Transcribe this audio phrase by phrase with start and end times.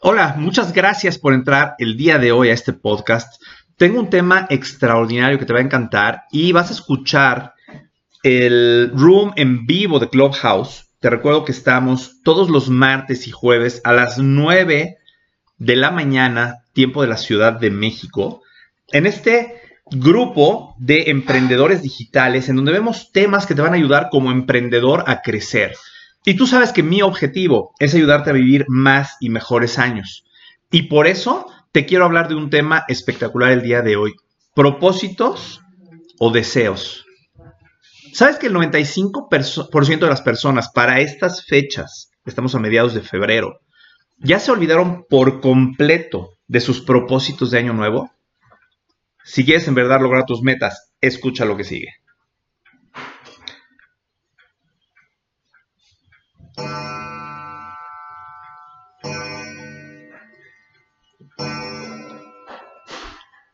[0.00, 3.42] Hola, muchas gracias por entrar el día de hoy a este podcast.
[3.76, 7.54] Tengo un tema extraordinario que te va a encantar y vas a escuchar
[8.22, 10.86] el room en vivo de Clubhouse.
[11.00, 14.98] Te recuerdo que estamos todos los martes y jueves a las 9
[15.58, 18.42] de la mañana, tiempo de la Ciudad de México,
[18.92, 19.60] en este
[19.90, 25.02] grupo de emprendedores digitales en donde vemos temas que te van a ayudar como emprendedor
[25.08, 25.74] a crecer.
[26.28, 30.26] Y tú sabes que mi objetivo es ayudarte a vivir más y mejores años.
[30.70, 34.12] Y por eso te quiero hablar de un tema espectacular el día de hoy.
[34.54, 35.62] Propósitos
[36.18, 37.06] o deseos.
[38.12, 43.60] ¿Sabes que el 95% de las personas para estas fechas, estamos a mediados de febrero,
[44.18, 48.12] ya se olvidaron por completo de sus propósitos de año nuevo?
[49.24, 51.88] Si quieres en verdad lograr tus metas, escucha lo que sigue.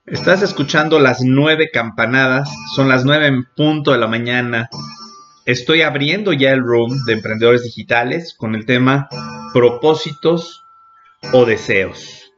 [0.07, 4.69] Estás escuchando las nueve campanadas, son las nueve en punto de la mañana.
[5.47, 9.09] Estoy abriendo ya el room de emprendedores digitales con el tema
[9.55, 10.63] propósitos
[11.33, 12.31] o deseos.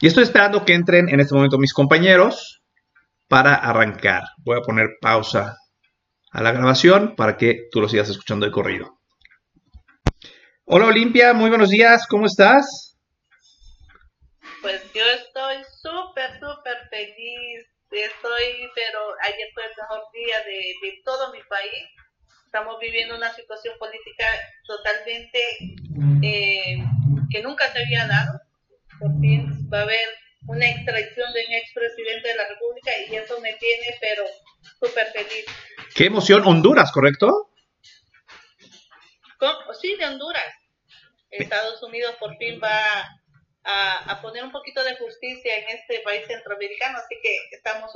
[0.00, 2.62] Y estoy esperando que entren en este momento mis compañeros
[3.26, 4.22] para arrancar.
[4.44, 5.56] Voy a poner pausa
[6.30, 9.00] a la grabación para que tú lo sigas escuchando de corrido.
[10.66, 12.87] Hola Olimpia, muy buenos días, ¿cómo estás?
[14.62, 17.66] Pues yo estoy súper, súper feliz.
[17.90, 21.84] Estoy, pero ayer fue el mejor día de, todo mi país.
[22.44, 24.26] Estamos viviendo una situación política
[24.66, 25.38] totalmente
[26.22, 26.78] eh,
[27.30, 28.40] que nunca se había dado.
[28.98, 30.08] Por fin va a haber
[30.46, 34.24] una extracción de un expresidente de la República y eso me tiene, pero
[34.80, 35.44] súper feliz.
[35.94, 37.52] Qué emoción, Honduras, ¿correcto?
[39.80, 40.54] Sí, de Honduras.
[41.30, 43.17] Estados Unidos por fin va
[43.68, 47.92] a, poner un poquito de justicia en este país centroamericano, así que estamos.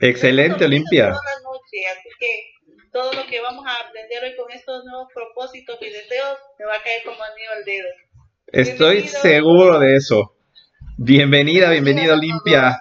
[0.00, 1.10] Excelente, Olimpia.
[1.10, 2.52] así que
[2.90, 6.76] todo lo que vamos a aprender hoy con estos nuevos propósitos y deseos me va
[6.76, 7.88] a caer como anillo al dedo.
[8.46, 10.36] Estoy seguro de eso.
[10.96, 12.78] Bienvenida, bienvenida, Olimpia.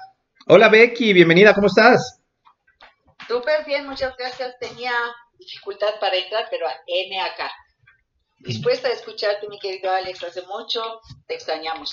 [0.48, 2.22] Hola, Becky, bienvenida, ¿cómo estás?
[3.28, 4.58] Súper bien, muchas gracias.
[4.60, 4.94] Tenía
[5.38, 7.52] dificultad para entrar, pero M acá.
[8.44, 10.82] Dispuesta a escucharte, mi querido Alex, hace mucho,
[11.28, 11.92] te extrañamos.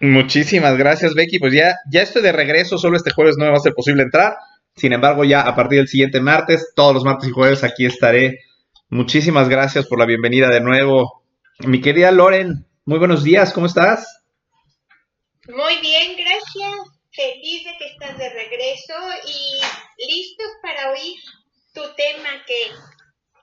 [0.00, 1.38] Muchísimas gracias, Becky.
[1.38, 4.02] Pues ya, ya estoy de regreso, solo este jueves no me va a ser posible
[4.02, 4.36] entrar.
[4.76, 8.40] Sin embargo, ya a partir del siguiente martes, todos los martes y jueves aquí estaré.
[8.88, 11.22] Muchísimas gracias por la bienvenida de nuevo.
[11.60, 14.24] Mi querida Loren, muy buenos días, ¿cómo estás?
[15.48, 16.74] Muy bien, gracias.
[17.12, 18.94] Feliz de que estás de regreso
[19.28, 21.20] y listos para oír
[21.74, 22.72] tu tema que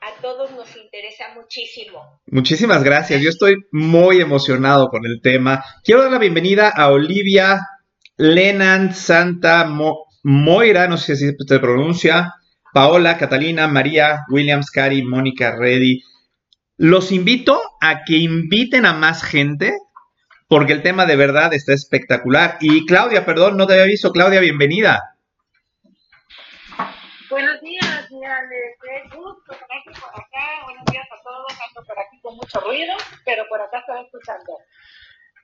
[0.02, 2.20] a todos nos interesa muchísimo.
[2.26, 3.22] Muchísimas gracias.
[3.22, 5.64] Yo estoy muy emocionado con el tema.
[5.84, 7.60] Quiero dar la bienvenida a Olivia
[8.18, 9.70] Lenan Santa
[10.24, 12.34] Moira, no sé si se pronuncia,
[12.74, 16.02] Paola, Catalina, María, Williams, Cari, Mónica, Reddy.
[16.78, 19.72] Los invito a que inviten a más gente
[20.48, 22.58] porque el tema de verdad está espectacular.
[22.60, 24.12] Y Claudia, perdón, no te había visto.
[24.12, 25.12] Claudia, bienvenida.
[27.32, 30.64] Buenos días, mira, les gusto por acá.
[30.66, 31.48] Buenos días a todos.
[31.66, 32.94] Ando por aquí mucho ruido,
[33.26, 34.58] pero por acá estoy escuchando.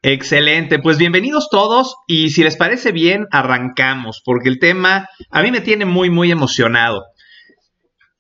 [0.03, 5.51] Excelente, pues bienvenidos todos y si les parece bien, arrancamos, porque el tema a mí
[5.51, 7.03] me tiene muy, muy emocionado.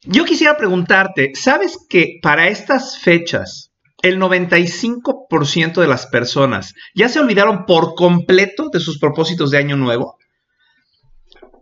[0.01, 7.19] Yo quisiera preguntarte, ¿sabes que para estas fechas el 95% de las personas ya se
[7.19, 10.17] olvidaron por completo de sus propósitos de año nuevo?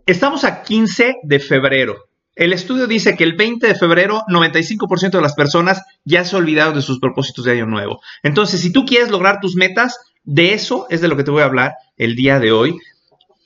[0.06, 1.96] Estamos a 15 de febrero.
[2.36, 6.74] El estudio dice que el 20 de febrero 95% de las personas ya se olvidaron
[6.74, 8.02] de sus propósitos de año nuevo.
[8.22, 11.40] Entonces, si tú quieres lograr tus metas, de eso es de lo que te voy
[11.40, 12.78] a hablar el día de hoy.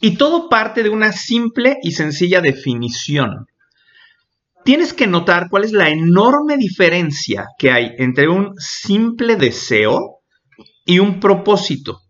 [0.00, 3.46] Y todo parte de una simple y sencilla definición.
[4.64, 10.18] Tienes que notar cuál es la enorme diferencia que hay entre un simple deseo
[10.84, 12.00] y un propósito.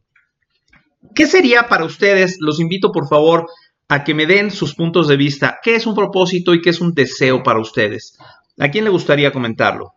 [1.14, 2.38] ¿Qué sería para ustedes?
[2.40, 3.46] Los invito por favor
[3.90, 5.58] a que me den sus puntos de vista.
[5.62, 8.16] ¿Qué es un propósito y qué es un deseo para ustedes?
[8.58, 9.92] ¿A quién le gustaría comentarlo?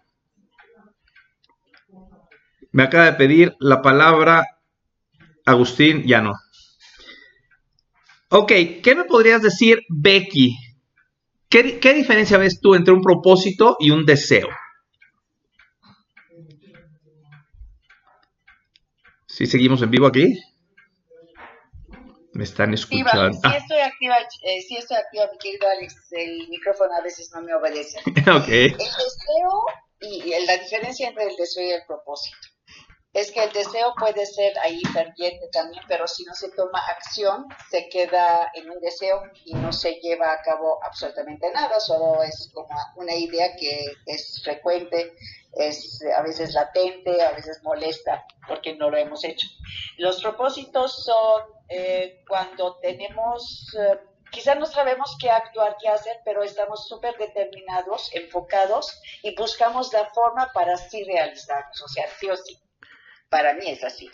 [2.71, 4.47] Me acaba de pedir la palabra
[5.45, 6.33] Agustín, ya no.
[8.29, 8.51] Ok,
[8.81, 10.57] ¿qué me podrías decir, Becky?
[11.47, 14.47] ¿Qué, ¿Qué, diferencia ves tú entre un propósito y un deseo?
[19.27, 20.33] ¿Sí seguimos en vivo aquí?
[22.33, 23.31] Me están escuchando.
[23.33, 25.95] Sí, sí estoy activa, eh, sí estoy activa, mi querido Alex.
[26.11, 27.99] El micrófono a veces no me obedece.
[28.05, 28.47] ok.
[28.47, 29.65] El deseo
[30.01, 32.37] y, la diferencia entre el deseo y el propósito.
[33.13, 37.45] es que el deseo puede ser ahí ferviente también, pero si no se toma acción,
[37.69, 42.49] se queda en un deseo y no se lleva a cabo absolutamente nada, solo es
[42.51, 45.13] como una idea que es frecuente,
[45.55, 49.47] es a veces latente, a veces molesta, porque no lo hemos hecho.
[49.97, 53.75] Los propósitos son eh, cuando tenemos...
[53.79, 53.99] Eh,
[54.31, 60.05] quizás no sabemos qué actuar, qué hacer, pero estamos súper determinados, enfocados y buscamos la
[60.07, 62.57] forma para así realizarlos, o sea, sí o sí.
[63.29, 64.09] Para mí es así.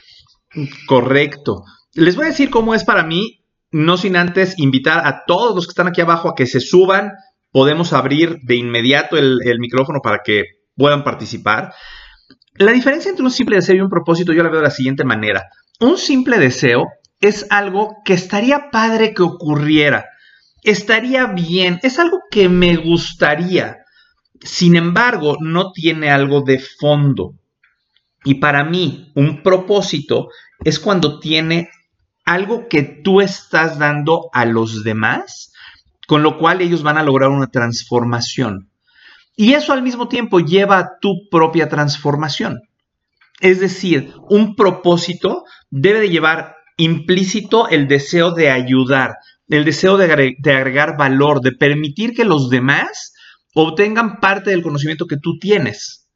[0.88, 1.64] Correcto.
[1.94, 5.66] Les voy a decir cómo es para mí, no sin antes invitar a todos los
[5.66, 7.14] que están aquí abajo a que se suban.
[7.52, 10.44] Podemos abrir de inmediato el, micrófono para que
[10.80, 11.74] puedan participar.
[12.56, 15.04] La diferencia entre un simple deseo y un propósito yo la veo de la siguiente
[15.04, 15.48] manera.
[15.80, 16.88] Un simple deseo
[17.22, 20.06] es algo que estaría padre que ocurriera,
[20.64, 23.78] estaría bien, es algo que me gustaría.
[24.42, 27.34] Sin embargo, no tiene algo de fondo.
[28.24, 30.30] Y para mí, un propósito
[30.64, 31.70] es cuando tiene
[32.26, 35.52] algo que tú estás dando a los demás,
[36.08, 38.69] con lo cual ellos van a lograr una transformación.
[39.42, 42.60] Y eso al mismo tiempo lleva a tu propia transformación.
[43.40, 49.16] Es decir, un propósito debe de llevar implícito el deseo de ayudar,
[49.48, 53.14] el deseo de, agregar valor, de permitir que los demás
[53.54, 56.10] obtengan parte del conocimiento que tú tienes.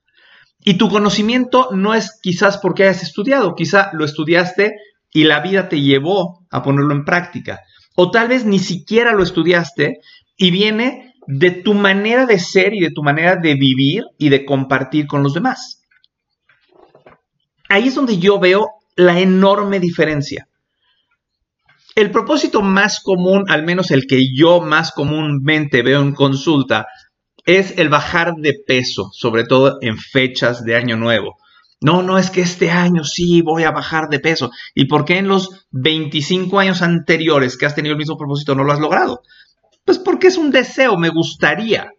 [0.59, 4.75] Y tu conocimiento no es quizás porque hayas estudiado, quizá lo estudiaste
[5.13, 7.61] y la vida te llevó a ponerlo en práctica.
[7.95, 10.01] O tal vez ni siquiera lo estudiaste
[10.35, 14.45] y viene de tu manera de ser y de tu manera de vivir y de
[14.45, 15.83] compartir con los demás.
[17.69, 20.47] Ahí es donde yo veo la enorme diferencia.
[21.95, 26.87] El propósito más común, al menos el que yo más comúnmente veo en consulta,
[27.45, 31.37] es el bajar de peso, sobre todo en fechas de año nuevo.
[31.81, 34.51] No, no es que este año sí voy a bajar de peso.
[34.73, 38.63] ¿Y por qué en los 25 años anteriores que has tenido el mismo propósito no
[38.63, 39.21] lo has logrado?
[39.85, 41.91] Pues porque es un deseo, me gustaría.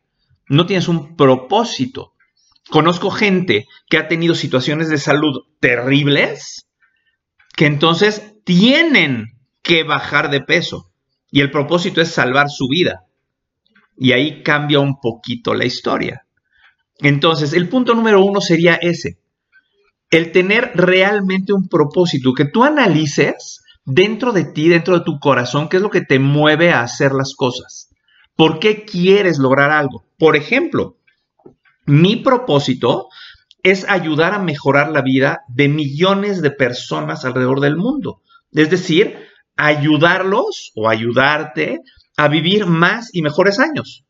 [0.49, 2.13] No tienes un propósito.
[2.71, 6.67] Conozco gente que ha tenido situaciones de salud terribles
[7.57, 10.91] que entonces tienen que bajar de peso.
[11.31, 13.05] Y el propósito es salvar su vida.
[13.97, 16.27] Y ahí cambia un poquito la historia.
[16.99, 19.19] Entonces, el punto número uno sería ese.
[20.11, 25.69] El tener realmente un propósito, que tú analices dentro de ti, dentro de tu corazón,
[25.69, 27.91] qué es lo que te mueve a hacer las cosas.
[28.37, 30.07] ¿Por qué quieres lograr algo?
[30.19, 30.97] Por ejemplo,
[31.87, 33.09] mi propósito
[33.63, 38.23] es ayudar a mejorar la vida de millones de personas alrededor del mundo.
[38.53, 39.19] Es decir,
[39.57, 41.79] ayudarlos o ayudarte
[42.17, 44.05] a vivir más y mejores años.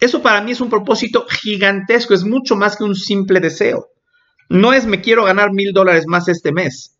[0.00, 3.88] Eso para mí es un propósito gigantesco, es mucho más que un simple deseo.
[4.48, 6.95] No es me quiero ganar mil dólares más este mes.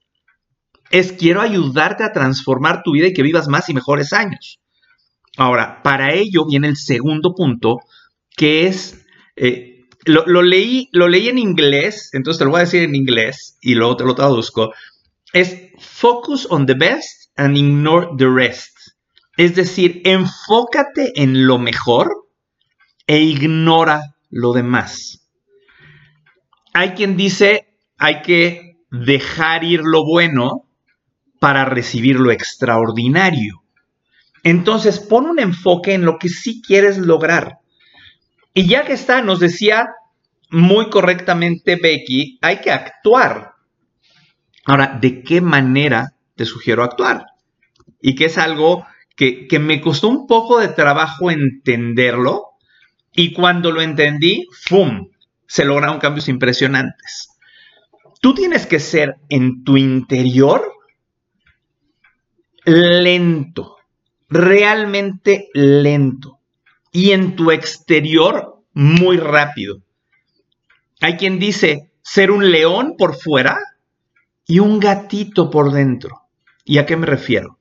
[0.90, 4.60] Es quiero ayudarte a transformar tu vida y que vivas más y mejores años.
[5.36, 7.80] Ahora, para ello viene el segundo punto,
[8.36, 9.04] que es,
[9.36, 13.58] eh, lo, leí, lo leí en inglés, entonces te lo voy a decir en inglés
[13.60, 14.72] y luego te lo traduzco,
[15.32, 18.76] es focus on the best and ignore the rest.
[19.36, 22.28] Es decir, enfócate en lo mejor
[23.06, 25.28] e ignora lo demás.
[26.72, 30.65] Hay quien dice, hay que dejar ir lo bueno
[31.38, 33.62] para recibir lo extraordinario.
[34.42, 37.58] Entonces, pon un enfoque en lo que sí quieres lograr.
[38.54, 39.88] Y ya que está, nos decía
[40.50, 43.54] muy correctamente Becky, hay que actuar.
[44.64, 47.26] Ahora, ¿de qué manera te sugiero actuar?
[48.00, 52.50] Y que es algo que, me costó un poco de trabajo entenderlo
[53.12, 55.08] y cuando lo entendí, ¡fum!
[55.46, 57.30] Se lograron cambios impresionantes.
[58.20, 60.75] Tú tienes que ser en tu interior
[62.66, 63.76] lento,
[64.28, 66.40] realmente lento,
[66.92, 69.80] y en tu exterior muy rápido.
[71.00, 73.56] Hay quien dice ser un león por fuera
[74.46, 76.22] y un gatito por dentro.
[76.64, 77.58] ¿Y a qué me refiero?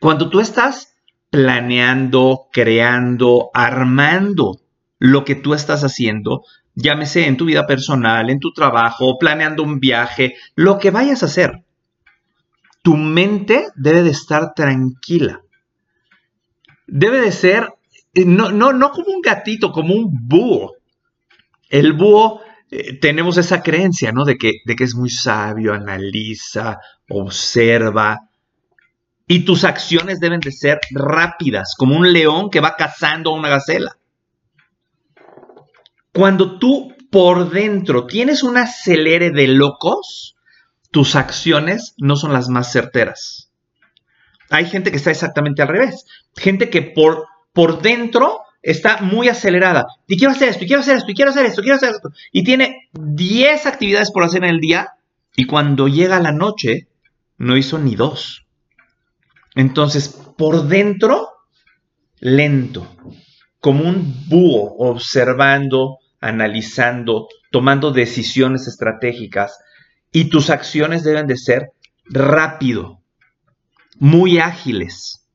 [0.00, 0.94] Cuando tú estás
[1.30, 4.60] planeando, creando, armando
[4.98, 9.80] lo que tú estás haciendo, llámese en tu vida personal, en tu trabajo, planeando un
[9.80, 11.64] viaje, lo que vayas a hacer,
[12.82, 15.40] tu mente debe de estar tranquila.
[16.86, 17.72] Debe de ser,
[18.12, 20.74] eh, no, no, no como un gatito, como un búho.
[21.68, 24.24] El búho, eh, tenemos esa creencia, ¿no?
[24.24, 28.28] De que, de que es muy sabio, analiza, observa,
[29.26, 33.48] y tus acciones deben de ser rápidas, como un león que va cazando a una
[33.48, 33.96] gacela.
[36.12, 40.36] Cuando tú por dentro tienes un acelere de locos,
[40.92, 43.50] tus acciones no son las más certeras.
[44.50, 46.04] Hay gente que está exactamente al revés.
[46.36, 49.86] Gente que por, por dentro está muy acelerada.
[50.06, 52.10] Y quiero hacer esto, y quiero hacer esto, y quiero hacer esto, quiero hacer esto.
[52.30, 54.90] Y tiene 10 actividades por hacer en el día.
[55.34, 56.86] Y cuando llega la noche,
[57.38, 58.46] no hizo ni dos.
[59.54, 61.30] Entonces, por dentro,
[62.20, 62.86] lento,
[63.60, 69.58] como un búho, observando, analizando, tomando decisiones estratégicas.
[70.12, 71.72] Y tus acciones deben de ser
[72.04, 73.00] rápido,
[73.98, 75.26] muy ágiles.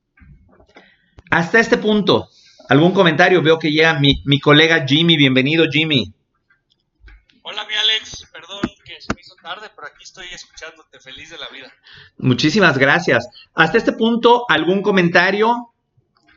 [1.31, 2.29] Hasta este punto,
[2.69, 3.41] ¿algún comentario?
[3.41, 5.17] Veo que llega mi, mi colega Jimmy.
[5.17, 6.13] Bienvenido, Jimmy.
[7.41, 8.27] Hola, mi Alex.
[8.31, 10.99] Perdón que se me hizo tarde, pero aquí estoy escuchándote.
[10.99, 11.73] Feliz de la vida.
[12.17, 13.27] Muchísimas gracias.
[13.55, 15.73] Hasta este punto, ¿algún comentario?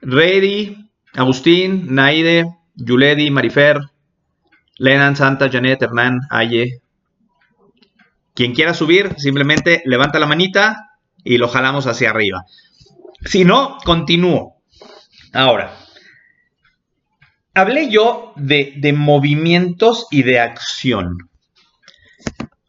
[0.03, 3.81] Ready, Agustín, Naide, Yuledi, Marifer,
[4.77, 6.81] Lenan, Santa, Janet, Hernán, Aye.
[8.41, 12.47] Quien quiera subir, simplemente levanta la manita y lo jalamos hacia arriba.
[13.23, 14.63] Si no, continúo.
[15.35, 15.77] Ahora,
[17.53, 21.29] hablé yo de, de movimientos y de acción.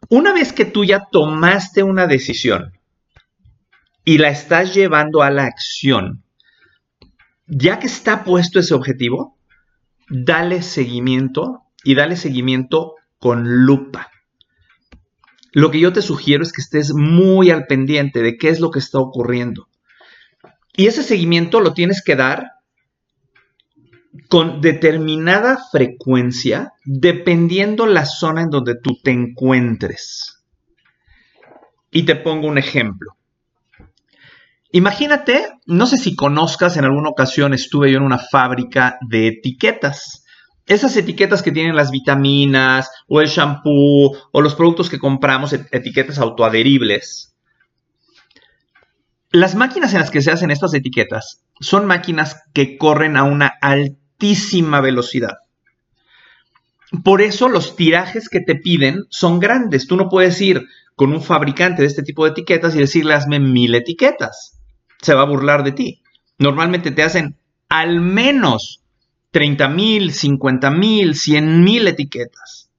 [0.09, 2.73] Una vez que tú ya tomaste una decisión
[4.03, 6.25] y la estás llevando a la acción,
[7.47, 9.37] ya que está puesto ese objetivo,
[10.09, 14.10] dale seguimiento y dale seguimiento con lupa.
[15.51, 18.71] Lo que yo te sugiero es que estés muy al pendiente de qué es lo
[18.71, 19.67] que está ocurriendo.
[20.73, 22.51] Y ese seguimiento lo tienes que dar
[24.29, 30.43] con determinada frecuencia dependiendo la zona en donde tú te encuentres.
[31.91, 33.17] Y te pongo un ejemplo.
[34.71, 40.20] Imagínate, no sé si conozcas, en alguna ocasión estuve yo en una fábrica de etiquetas.
[40.67, 46.19] Esas etiquetas que tienen las vitaminas o el shampoo o los productos que compramos, etiquetas
[46.19, 47.35] autoadheribles.
[49.31, 53.47] Las máquinas en las que se hacen estas etiquetas son máquinas que corren a una
[53.61, 55.37] altísima velocidad.
[57.03, 59.87] Por eso los tirajes que te piden son grandes.
[59.87, 63.39] Tú no puedes ir con un fabricante de este tipo de etiquetas y decirle hazme
[63.39, 64.59] mil etiquetas.
[65.01, 66.01] Se va a burlar de ti.
[66.37, 67.37] Normalmente te hacen
[67.69, 68.80] al menos
[69.31, 72.69] 30 mil, 50 mil, 100 mil etiquetas.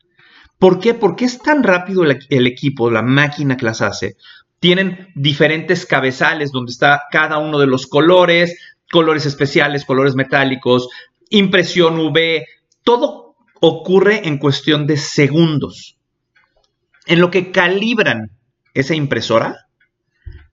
[0.58, 0.94] ¿Por qué?
[0.94, 4.16] Porque es tan rápido el, el, equipo, la máquina que las hace.
[4.60, 8.56] Tienen diferentes cabezales donde está cada uno de los colores,
[8.92, 10.88] colores especiales, colores metálicos,
[11.30, 12.44] impresión UV,
[12.84, 15.96] todo ocurre en cuestión de segundos.
[17.06, 18.30] En lo que calibran
[18.74, 19.66] esa impresora,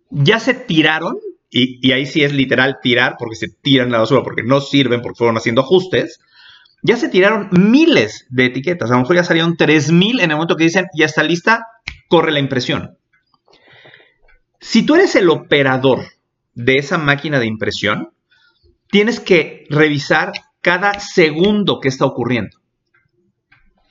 [0.10, 1.18] ya se tiraron,
[1.50, 5.18] y, ahí sí es literal tirar, porque se tiran la basura, porque no sirven, porque
[5.18, 6.20] fueron haciendo ajustes,
[6.84, 10.56] ya se tiraron miles de etiquetas, a lo mejor ya salieron 3000 en el momento
[10.56, 11.65] que dicen, ya está lista,
[12.08, 12.98] corre la impresión.
[14.62, 16.06] Si tú eres el operador
[16.53, 18.12] de esa máquina de impresión,
[18.91, 22.58] tienes que revisar cada segundo que está ocurriendo.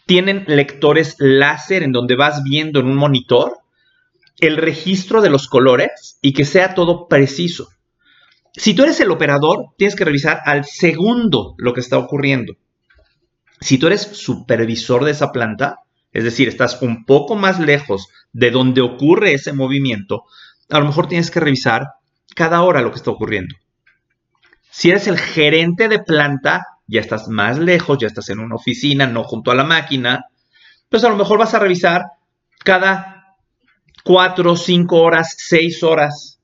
[0.06, 3.58] Tienen lectores láser en donde vas viendo en un monitor
[4.38, 7.68] el registro de los colores y que sea todo preciso.
[8.54, 12.54] Si tú eres el operador, tienes que revisar al segundo lo que está ocurriendo.
[13.60, 15.80] Si tú eres supervisor de esa planta,
[16.12, 20.24] es decir, estás un poco más lejos de donde ocurre ese movimiento,
[20.70, 21.88] a lo mejor tienes que revisar
[22.34, 23.54] cada hora lo que está ocurriendo.
[24.70, 29.06] Si eres el gerente de planta, ya estás más lejos, ya estás en una oficina,
[29.06, 30.26] no junto a la máquina,
[30.88, 32.02] pues a lo mejor vas a revisar
[32.64, 33.17] cada
[34.08, 36.40] cuatro, cinco horas, seis horas.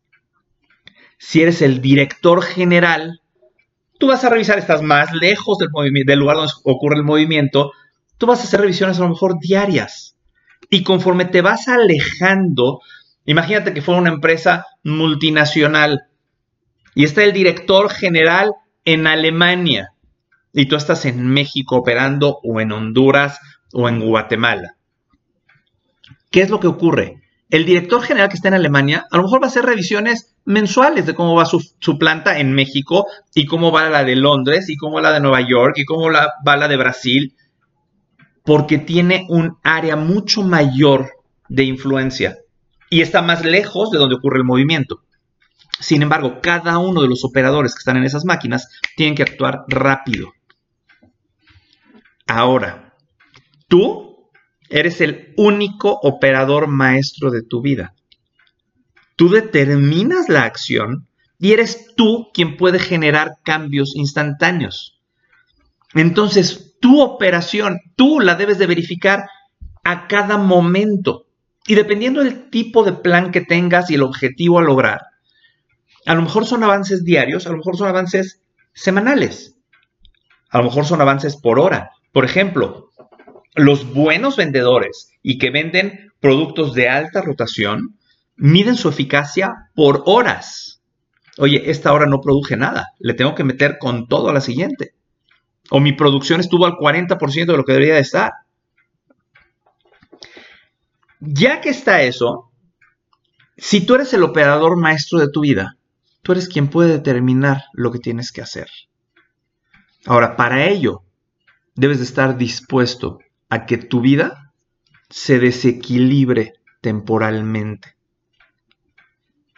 [1.17, 3.23] Si eres el director general,
[3.99, 7.73] tú vas a revisar, estás más lejos del, lugar donde ocurre el movimiento,
[8.19, 10.15] tú vas a hacer revisiones a lo mejor diarias.
[10.69, 12.81] Y conforme te vas alejando,
[13.25, 16.03] imagínate que fuera una empresa multinacional
[16.95, 18.53] y está el director general
[18.85, 19.95] en Alemania
[20.53, 23.41] y tú estás en México operando o en Honduras
[23.73, 24.77] o en Guatemala.
[26.31, 27.24] ¿Qué es lo que ocurre?
[27.55, 31.07] El director general que está en Alemania a lo mejor va a hacer revisiones mensuales
[31.07, 31.63] de cómo va su,
[32.01, 35.75] planta en México y cómo va la de Londres y cómo la de Nueva York
[35.77, 37.37] y cómo la, va la de Brasil,
[38.43, 41.13] porque tiene un área mucho mayor
[41.49, 42.39] de influencia
[42.91, 45.05] y está más lejos de donde ocurre el movimiento.
[45.79, 49.63] Sin embargo, cada uno de los operadores que están en esas máquinas tienen que actuar
[49.69, 50.33] rápido.
[52.27, 52.97] Ahora,
[53.69, 54.14] tú
[54.75, 57.95] eres el único operador maestro de tu vida.
[59.15, 61.07] Tú determinas la acción
[61.39, 64.99] y eres tú quien puede generar cambios instantáneos.
[65.95, 69.29] Entonces, tu operación, tú la debes de verificar
[69.85, 71.27] a cada momento.
[71.69, 75.03] Y dependiendo del tipo de plan que tengas y el objetivo a lograr,
[76.05, 79.55] a lo mejor son avances diarios, a lo mejor son avances semanales,
[80.51, 81.93] a lo mejor son avances por hora.
[82.11, 82.91] Por ejemplo,
[83.55, 87.99] los buenos vendedores y que venden productos de alta rotación
[88.37, 90.83] miden su eficacia por horas.
[91.39, 94.95] Oye, esta hora no produje nada, le tengo que meter con todo a la siguiente.
[95.71, 98.33] O mi producción estuvo al 40% de lo que debería de estar.
[101.21, 102.51] Ya que está eso,
[103.57, 105.77] si tú eres el operador maestro de tu vida,
[106.23, 108.69] tú eres quien puede determinar lo que tienes que hacer.
[110.07, 111.03] Ahora, para ello,
[111.75, 113.19] debes de estar dispuesto
[113.55, 114.53] a que tu vida
[115.09, 117.95] se desequilibre temporalmente.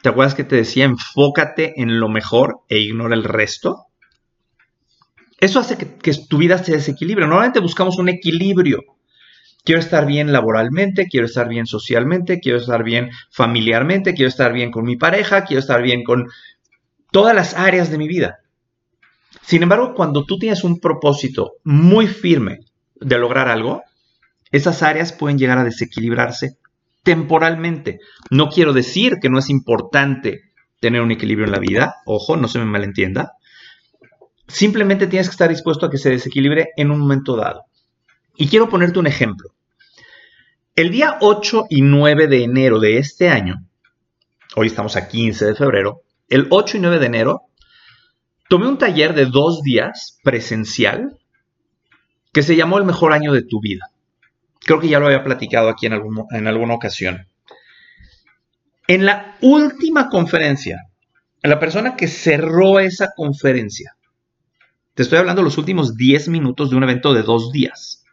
[0.02, 3.86] ¿Te acuerdas que te decía enfócate en lo mejor e ignora el resto?
[5.40, 7.26] Eso hace que, que tu vida se desequilibre.
[7.26, 8.82] Normalmente buscamos un equilibrio.
[9.64, 14.70] Quiero estar bien laboralmente, quiero estar bien socialmente, quiero estar bien familiarmente, quiero estar bien
[14.70, 16.26] con mi pareja, quiero estar bien con
[17.12, 18.40] todas las áreas de mi vida.
[19.40, 22.60] Sin embargo, cuando tú tienes un propósito muy firme
[23.00, 23.82] de lograr algo,
[24.50, 26.58] esas áreas pueden llegar a desequilibrarse
[27.02, 28.00] temporalmente.
[28.30, 32.48] No quiero decir que no es importante tener un equilibrio en la vida, ojo, no
[32.48, 33.32] se me malentienda.
[34.48, 37.64] Simplemente tienes que estar dispuesto a que se desequilibre en un momento dado.
[38.36, 39.50] Y quiero ponerte un ejemplo.
[40.74, 43.64] El día 8 y 9 de enero de este año,
[44.56, 47.42] hoy estamos a 15 de febrero, el 8 y 9 de enero,
[48.48, 51.18] tomé un taller de dos días presencial
[52.32, 53.86] que se llamó El mejor año de tu vida.
[54.66, 55.94] Creo que ya lo había platicado aquí en,
[56.30, 57.28] en alguna ocasión.
[58.88, 60.82] En la última conferencia,
[61.42, 63.96] la persona que cerró esa conferencia,
[64.94, 68.04] te estoy hablando los últimos 10 minutos de un evento de dos días,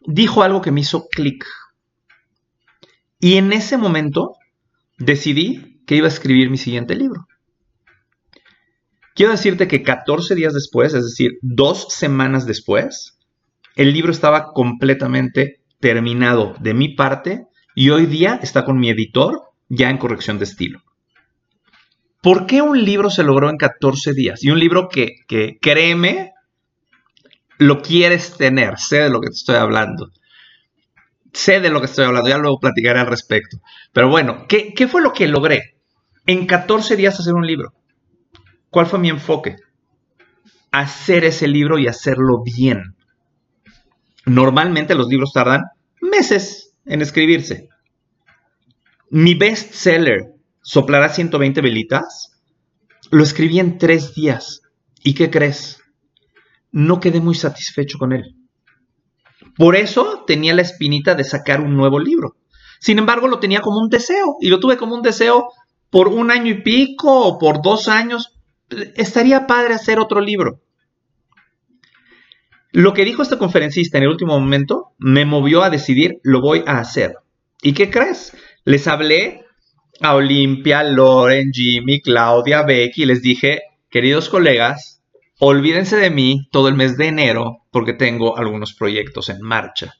[0.00, 1.46] dijo algo que me hizo clic.
[3.18, 4.34] Y en ese momento
[4.98, 7.26] decidí que iba a escribir mi siguiente libro.
[9.14, 13.18] Quiero decirte que 14 días después, es decir, dos semanas después,
[13.76, 19.50] el libro estaba completamente terminado de mi parte y hoy día está con mi editor
[19.68, 20.82] ya en corrección de estilo.
[22.22, 24.44] ¿Por qué un libro se logró en 14 días?
[24.44, 25.16] Y un libro que,
[25.60, 26.32] créeme,
[27.56, 30.10] lo quieres tener, sé de lo que te estoy hablando.
[31.32, 33.58] Sé de lo que estoy hablando, ya luego platicaré al respecto.
[33.92, 35.76] Pero bueno, ¿qué, qué fue lo que logré?
[36.26, 37.72] En 14 días hacer un libro.
[38.68, 39.56] ¿Cuál fue mi enfoque?
[40.72, 42.96] Hacer ese libro y hacerlo bien.
[44.26, 45.62] Normalmente los libros tardan
[46.00, 47.68] meses en escribirse.
[49.10, 52.40] Mi best seller, Soplará 120 velitas,
[53.10, 54.62] lo escribí en tres días.
[55.02, 55.82] ¿Y qué crees?
[56.70, 58.36] No quedé muy satisfecho con él.
[59.56, 62.36] Por eso tenía la espinita de sacar un nuevo libro.
[62.78, 65.48] Sin embargo, lo tenía como un deseo y lo tuve como un deseo
[65.90, 68.38] por un año y pico o por dos años.
[68.94, 70.60] Estaría padre hacer otro libro.
[72.72, 76.62] Lo que dijo este conferencista en el último momento me movió a decidir, lo voy
[76.66, 77.16] a hacer.
[77.62, 78.36] ¿Y qué crees?
[78.64, 79.44] Les hablé
[80.00, 85.02] a Olimpia, Loren, Jimmy, Claudia, Becky y les dije, queridos colegas,
[85.40, 89.94] olvídense de mí todo el mes de enero porque tengo algunos proyectos en marcha.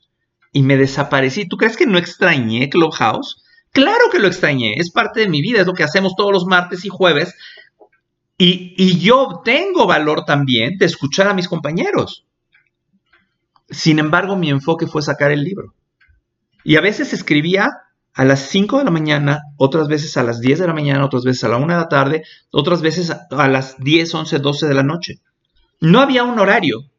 [0.53, 1.49] Y me desaparecí.
[1.49, 3.43] ¿Tú crees que no extrañé Clubhouse?
[3.73, 4.75] Claro que lo extrañé.
[4.77, 5.61] Es parte de mi vida.
[5.61, 7.35] Es lo que hacemos todos los martes y jueves.
[8.37, 12.27] Y, y yo tengo valor también de escuchar a mis compañeros.
[13.71, 15.75] Sin embargo, mi enfoque fue sacar el libro.
[16.65, 17.71] Y a veces escribía
[18.15, 21.25] a las 5 de la mañana, otras veces a las 10 de la mañana, otras
[21.25, 24.75] veces a la 1 de la tarde, otras veces a las 10, 11, 12 de
[24.75, 25.21] la noche.
[25.81, 26.91] No había un horario,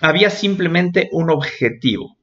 [0.00, 2.16] había simplemente un objetivo.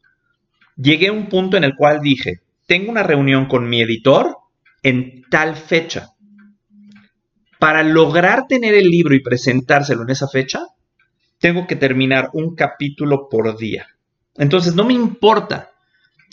[0.76, 4.38] Llegué a un punto en el cual dije, tengo una reunión con mi editor
[4.84, 6.10] en tal fecha.
[7.60, 10.67] Para lograr tener el libro y presentárselo en esa fecha,
[11.39, 13.88] tengo que terminar un capítulo por día.
[14.36, 15.71] Entonces, no me importa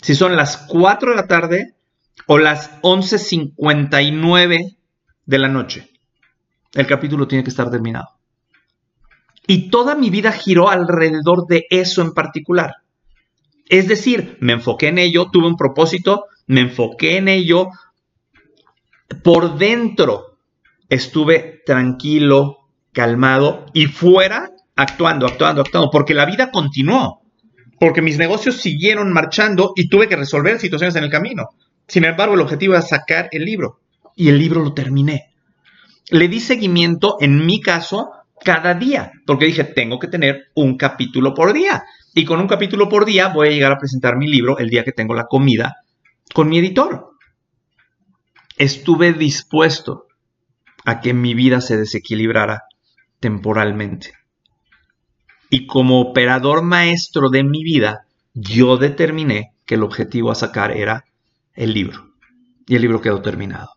[0.01, 1.75] si son las 4 de la tarde
[2.27, 4.77] o las 11.59
[5.25, 5.89] de la noche.
[6.73, 8.09] El capítulo tiene que estar terminado.
[9.47, 12.77] Y toda mi vida giró alrededor de eso en particular.
[13.69, 17.69] Es decir, me enfoqué en ello, tuve un propósito, me enfoqué en ello.
[19.23, 20.37] Por dentro
[20.89, 27.21] estuve tranquilo, calmado y fuera actuando, actuando, actuando, porque la vida continuó,
[27.79, 31.49] porque mis negocios siguieron marchando y tuve que resolver situaciones en el camino.
[31.87, 33.79] Sin embargo, el objetivo era sacar el libro
[34.15, 35.33] y el libro lo terminé.
[36.09, 38.11] Le di seguimiento, en mi caso,
[38.43, 41.83] cada día, porque dije, tengo que tener un capítulo por día.
[42.13, 44.83] Y con un capítulo por día voy a llegar a presentar mi libro el día
[44.83, 45.77] que tengo la comida
[46.33, 47.11] con mi editor.
[48.57, 50.07] Estuve dispuesto
[50.85, 52.63] a que mi vida se desequilibrara
[53.19, 54.13] temporalmente.
[55.55, 61.05] Y como operador maestro de mi vida, yo determiné que el objetivo a sacar era
[61.53, 62.11] el libro.
[62.67, 63.69] Y el libro quedó terminado.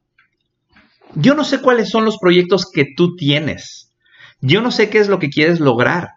[1.15, 3.93] Yo no sé cuáles son los proyectos que tú tienes.
[4.41, 6.15] Yo no sé qué es lo que quieres lograr.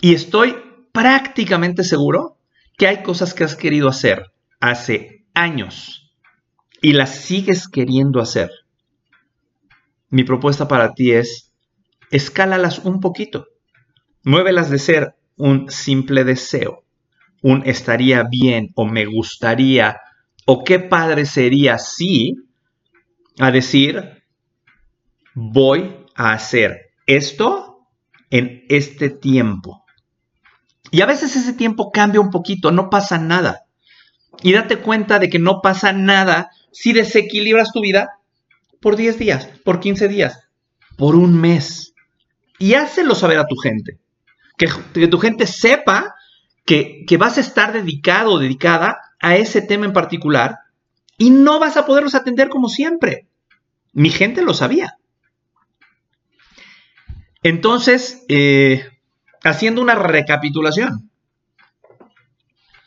[0.00, 0.56] Y estoy
[0.90, 2.38] prácticamente seguro
[2.78, 6.14] que hay cosas que has querido hacer hace años
[6.80, 8.48] y las sigues queriendo hacer.
[10.08, 11.52] Mi propuesta para ti es,
[12.10, 13.48] escálalas un poquito.
[14.26, 16.82] Muévelas de ser un simple deseo,
[17.42, 20.00] un estaría bien o me gustaría
[20.46, 22.34] o qué padre sería si
[23.38, 24.24] a decir,
[25.32, 27.86] voy a hacer esto
[28.30, 29.84] en este tiempo.
[30.90, 33.66] Y a veces ese tiempo cambia un poquito, no pasa nada.
[34.42, 38.18] Y date cuenta de que no pasa nada si desequilibras tu vida
[38.80, 40.48] por 10 días, por 15 días,
[40.96, 41.94] por un mes.
[42.58, 44.00] Y hácelo saber a tu gente.
[44.56, 44.68] Que,
[45.08, 46.14] tu gente sepa
[46.64, 50.58] que, que vas a estar dedicado o dedicada a ese tema en particular
[51.18, 53.26] y no vas a poderlos atender como siempre.
[53.92, 54.98] Mi gente lo sabía.
[57.42, 58.90] Entonces, eh,
[59.44, 61.10] haciendo una recapitulación,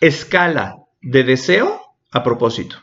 [0.01, 2.77] escala de deseo a propósito.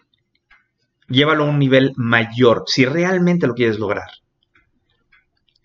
[1.09, 4.09] Llévalo a un nivel mayor si realmente lo quieres lograr.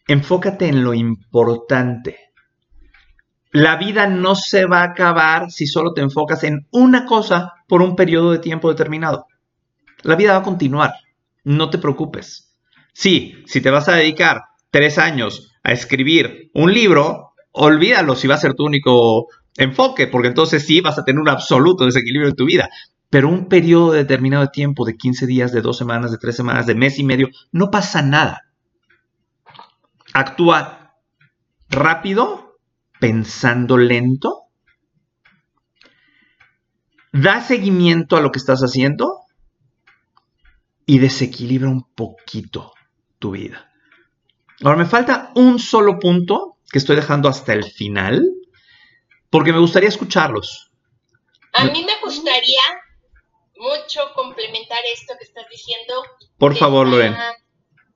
[0.07, 2.30] Enfócate en lo importante.
[3.51, 7.81] La vida no se va a acabar si solo te enfocas en una cosa por
[7.81, 9.27] un periodo de tiempo determinado.
[10.03, 10.93] La vida va a continuar.
[11.43, 12.55] No te preocupes.
[12.93, 18.35] Sí, si te vas a dedicar tres años a escribir un libro, olvídalo si va
[18.35, 22.35] a ser tu único enfoque, porque entonces sí vas a tener un absoluto desequilibrio en
[22.35, 22.69] tu vida.
[23.09, 26.65] Pero un periodo determinado de tiempo, de 15 días, de dos semanas, de tres semanas,
[26.65, 28.43] de mes y medio, no pasa nada.
[30.13, 30.95] Actúa
[31.69, 32.50] rápido,
[33.01, 34.43] pensando lento.
[37.11, 39.25] Da seguimiento a lo que estás haciendo
[40.85, 42.73] y desequilibra un poquito
[43.19, 43.69] tu vida.
[44.63, 48.23] Ahora me falta un solo punto que estoy dejando hasta el final,
[49.29, 50.71] porque me gustaría escucharlos.
[51.53, 52.61] A mí me gustaría
[53.57, 56.03] mucho complementar esto que estás diciendo.
[56.37, 57.13] Por favor, Loren.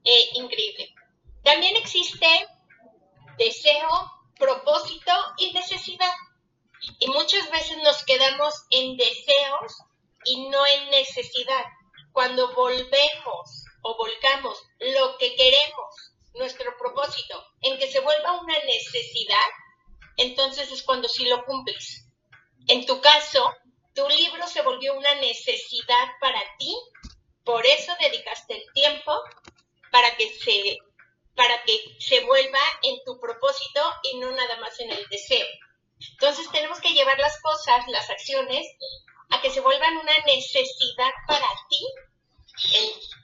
[0.04, 0.94] Eh, increíble.
[1.44, 2.28] También existe
[3.38, 3.88] deseo,
[4.38, 6.14] propósito y necesidad.
[7.00, 9.74] Y muchas veces nos quedamos en deseos
[10.26, 11.66] y no en necesidad
[12.12, 19.46] cuando volvemos o volcamos lo que queremos, nuestro propósito, en que se vuelva una necesidad,
[20.18, 22.08] entonces es cuando sí lo cumples.
[22.68, 23.54] En tu caso,
[23.94, 26.76] tu libro se volvió una necesidad para ti,
[27.44, 29.14] por eso dedicaste el tiempo
[29.92, 30.78] para que se
[31.36, 35.46] para que se vuelva en tu propósito y no nada más en el deseo.
[36.12, 38.66] Entonces tenemos que llevar las cosas, las acciones,
[39.30, 41.86] a que se vuelvan una necesidad para ti,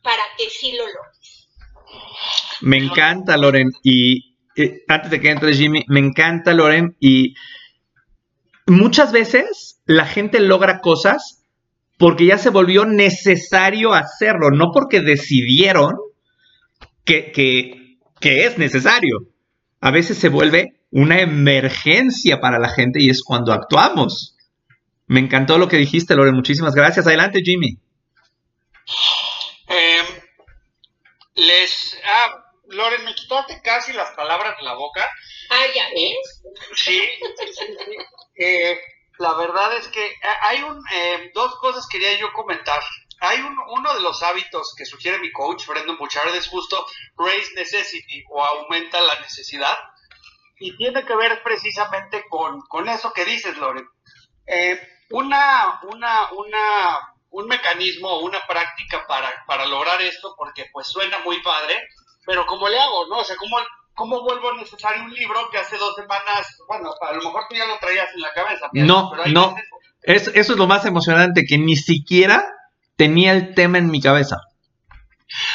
[0.04, 1.48] para que sí lo logres.
[2.62, 7.36] Me encanta, Loren, y eh, antes de que entre Jimmy, me encanta, Loren, y
[8.66, 11.46] muchas veces la gente logra cosas
[11.98, 15.94] porque ya se volvió necesario hacerlo, no porque decidieron
[17.04, 17.81] que, que
[18.30, 19.28] es necesario.
[19.80, 24.38] A veces se vuelve una emergencia para la gente y es cuando actuamos.
[25.08, 26.32] Me encantó lo que dijiste, Lore.
[26.32, 27.08] Muchísimas gracias.
[27.08, 27.78] Adelante, Jimmy.
[29.68, 30.06] Em,
[31.36, 31.98] les.
[32.06, 35.08] Ah, Loren, me quitaste casi las palabras de la boca.
[35.50, 36.44] Ah, ya ves.
[36.76, 37.02] Sí,
[38.36, 38.78] eh,
[39.20, 42.82] la verdad es que hay un, eh, dos cosas quería yo comentar.
[43.22, 47.54] Hay un, uno de los hábitos que sugiere mi coach, Brendan Bouchard, es justo raise
[47.56, 49.78] necessity o aumenta la necesidad.
[50.60, 53.88] Y tiene que ver precisamente con, con eso que dices, Loren.
[54.48, 54.80] Eh,
[55.12, 61.20] una, una, una, un mecanismo o una práctica para, para lograr esto, porque pues suena
[61.20, 61.80] muy padre,
[62.26, 63.20] pero ¿cómo le hago, no?
[63.20, 63.58] O sea, ¿cómo,
[63.94, 67.68] cómo vuelvo necesario un libro que hace dos semanas, bueno, a lo mejor tú ya
[67.68, 68.68] lo traías en la cabeza.
[68.74, 69.56] No, no,
[70.02, 72.44] eso es lo más emocionante, que ni siquiera
[73.02, 74.38] tenía el tema en mi cabeza.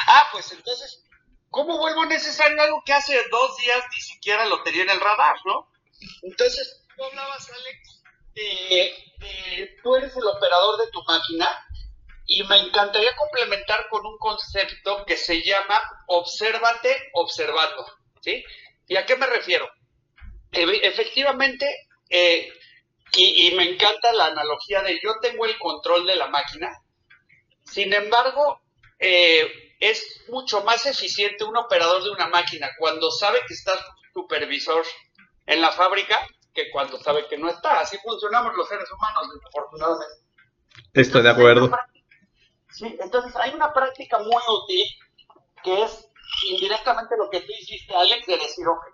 [0.09, 1.05] Ah, pues entonces,
[1.49, 5.37] ¿cómo vuelvo necesario algo que hace dos días ni siquiera lo tenía en el radar,
[5.45, 5.71] no?
[6.23, 8.03] Entonces, tú hablabas, Alex,
[8.35, 11.49] de, tú eres el operador de tu máquina
[12.27, 17.87] y me encantaría complementar con un concepto que se llama obsérvate observando,
[18.23, 18.43] ¿sí?
[18.89, 19.71] ¿Y a qué me refiero?
[20.51, 21.65] efectivamente,
[22.11, 22.49] eh,
[23.17, 26.69] Y, y me encanta la analogía de yo tengo el control de la máquina,
[27.67, 28.61] sin embargo,
[28.99, 34.21] eh, es mucho más eficiente un operador de una máquina cuando sabe que está su
[34.21, 34.85] supervisor
[35.47, 37.81] en la fábrica que cuando sabe que no está.
[37.81, 40.15] Así funcionamos los seres humanos, desafortunadamente.
[40.95, 41.71] Estoy de acuerdo.
[42.71, 44.85] Sí, entonces hay una práctica muy útil
[45.63, 46.09] que es
[46.49, 48.85] indirectamente lo que tú hiciste, Alex, de decir, ok,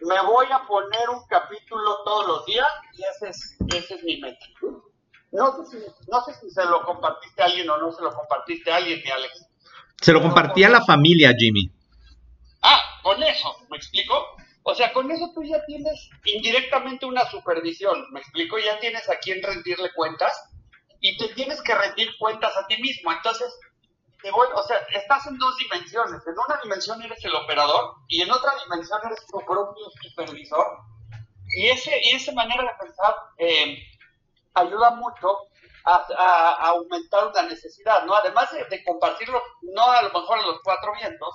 [0.00, 4.20] me voy a poner un capítulo todos los días y ese es, ese es mi
[4.20, 4.46] meta.
[5.30, 8.14] No sé, si, no sé si se lo compartiste a alguien o no se lo
[8.14, 9.46] compartiste a alguien, mi Alex.
[10.00, 11.70] Se lo compartí a la familia, Jimmy.
[12.62, 14.14] Ah, con eso, ¿me explico?
[14.62, 18.58] O sea, con eso tú ya tienes indirectamente una supervisión, ¿me explico?
[18.58, 20.32] Ya tienes a quien rendirle cuentas
[21.00, 23.12] y te tienes que rendir cuentas a ti mismo.
[23.12, 23.48] Entonces,
[24.22, 26.20] te voy, o sea, estás en dos dimensiones.
[26.26, 30.66] En una dimensión eres el operador y en otra dimensión eres tu propio supervisor.
[31.56, 33.78] Y, ese, y esa manera de pensar eh,
[34.60, 35.48] ayuda mucho
[35.84, 38.14] a, aumentar una necesidad, ¿no?
[38.14, 41.34] Además de, compartirlo, no a lo mejor a los cuatro vientos,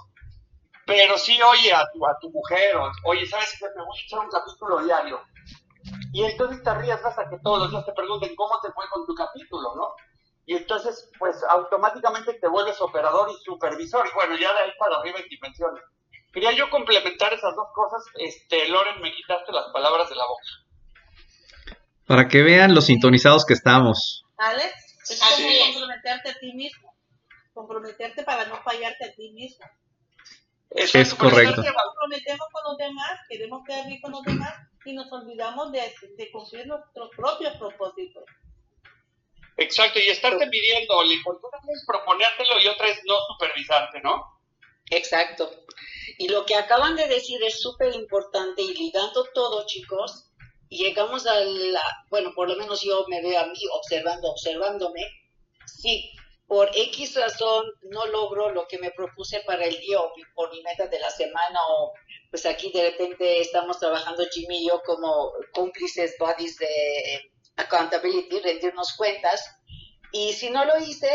[0.85, 3.65] pero sí, oye, a tu, a tu mujer, oye, ¿sabes qué?
[3.75, 5.21] Me voy a echar un capítulo diario.
[6.11, 9.05] Y entonces te arriesgas a que todos los días te pregunten cómo te fue con
[9.05, 9.95] tu capítulo, ¿no?
[10.45, 14.05] Y entonces, pues automáticamente te vuelves operador y supervisor.
[14.13, 15.83] Bueno, ya de ahí para arriba en dimensiones.
[16.33, 18.03] Quería yo complementar esas dos cosas.
[18.15, 20.43] Este, Loren, me quitaste las palabras de la boca.
[22.05, 24.25] Para que vean los sintonizados que estamos.
[24.37, 24.73] Alex,
[25.09, 25.59] es como sí.
[25.73, 26.93] comprometerte a ti mismo.
[27.53, 29.65] Comprometerte para no fallarte a ti mismo.
[30.69, 31.61] Eso es correcto.
[31.61, 34.53] Nos comprometemos con los demás, queremos quedar bien con los demás
[34.85, 35.81] y nos olvidamos de,
[36.17, 38.23] de cumplir nuestros propios propósitos.
[39.57, 44.41] Exacto, y estarte midiendo, porque una es proponértelo y otra es no supervisarte, ¿no?
[44.89, 45.49] Exacto.
[46.17, 50.31] Y lo que acaban de decir es súper importante y ligando todo, chicos,
[50.77, 55.01] llegamos a la, bueno, por lo menos yo me veo a mí observando, observándome,
[55.65, 56.11] si
[56.47, 60.61] por X razón no logro lo que me propuse para el día o por mi
[60.61, 61.93] meta de la semana o
[62.29, 68.93] pues aquí de repente estamos trabajando Jimmy y yo como cómplices, buddies de accountability, rendirnos
[68.97, 69.45] cuentas.
[70.11, 71.09] Y si no lo hice,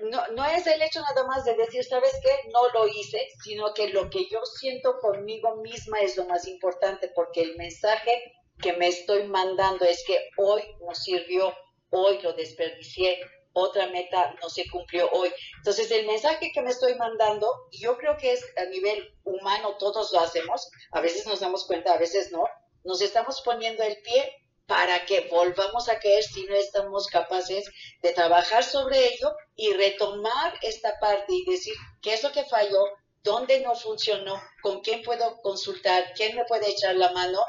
[0.00, 2.48] no, no es el hecho nada más de decir, ¿sabes qué?
[2.52, 7.10] No lo hice, sino que lo que yo siento conmigo misma es lo más importante,
[7.14, 8.22] porque el mensaje
[8.60, 11.54] que me estoy mandando es que hoy no sirvió,
[11.90, 13.20] hoy lo desperdicié,
[13.52, 15.32] otra meta no se cumplió hoy.
[15.58, 20.12] Entonces, el mensaje que me estoy mandando, yo creo que es a nivel humano, todos
[20.12, 22.44] lo hacemos, a veces nos damos cuenta, a veces no,
[22.84, 27.68] nos estamos poniendo el pie para que volvamos a caer si no estamos capaces
[28.02, 32.84] de trabajar sobre ello y retomar esta parte y decir qué es lo que falló,
[33.24, 37.40] dónde no funcionó, con quién puedo consultar, quién me puede echar la mano,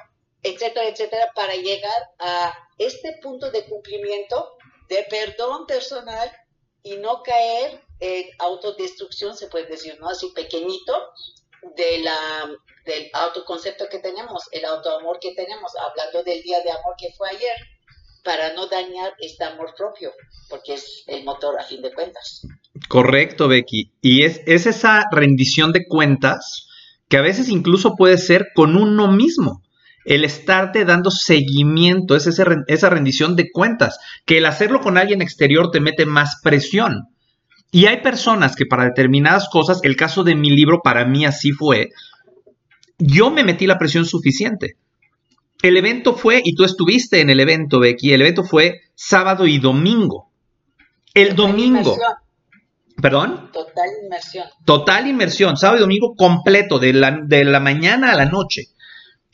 [0.43, 4.58] etcétera, etcétera, para llegar a este punto de cumplimiento
[4.89, 6.32] de perdón personal
[6.84, 10.10] y no caer en autodestrucción, se puede decir, ¿no?
[10.10, 10.93] Así pequeñito,
[11.75, 12.49] de la,
[12.86, 17.30] del autoconcepto que tenemos, el autoamor que tenemos, hablando del día de amor que fue
[17.30, 17.56] ayer,
[18.23, 20.12] para no dañar este amor propio,
[20.49, 22.41] porque es el motor a fin de cuentas.
[22.88, 23.93] Correcto, Becky.
[24.01, 26.67] Y es, es esa rendición de cuentas
[27.08, 29.62] que a veces incluso puede ser con uno mismo.
[30.05, 35.21] El estarte dando seguimiento, es ese, esa rendición de cuentas, que el hacerlo con alguien
[35.21, 37.07] exterior te mete más presión.
[37.71, 41.51] Y hay personas que para determinadas cosas, el caso de mi libro para mí así
[41.51, 41.89] fue,
[42.97, 44.75] yo me metí la presión suficiente.
[45.61, 49.59] El evento fue, y tú estuviste en el evento, Becky, el evento fue sábado y
[49.59, 50.31] domingo.
[51.13, 51.79] El Total domingo.
[51.79, 52.13] inmersión.
[53.01, 53.49] ¿Perdón?
[53.53, 54.45] Total inmersión.
[54.65, 58.67] Total inmersión, sábado y domingo completo, de la, de la mañana a la noche.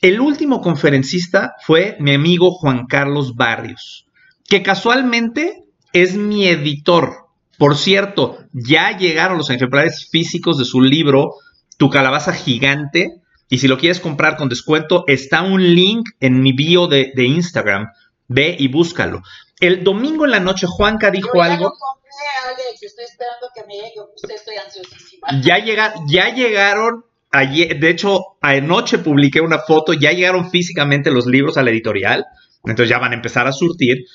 [0.02, 4.06] El último conferencista fue mi amigo Juan Carlos Barrios,
[4.48, 7.28] que casualmente es mi editor.
[7.58, 11.34] Por cierto, ya llegaron los ejemplares físicos de su libro
[11.78, 13.22] Tu calabaza gigante.
[13.50, 17.24] Y si lo quieres comprar con descuento, está un link en mi bio de, de
[17.26, 17.88] Instagram.
[18.28, 19.22] Ve y búscalo.
[19.60, 21.64] El domingo en la noche, Juanca dijo Yo ya algo.
[21.66, 22.12] lo compré,
[22.46, 25.28] Alex, estoy esperando que me llegue, estoy ansiosísima.
[25.42, 27.06] Ya, llega, ya llegaron,
[27.46, 32.26] de hecho, anoche publiqué una foto, ya llegaron físicamente los libros a la editorial,
[32.64, 34.06] entonces ya van a empezar a surtir.